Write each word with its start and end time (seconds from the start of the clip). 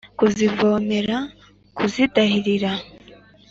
kuzivomera 0.19 1.17
kuzidahirira 1.77 2.71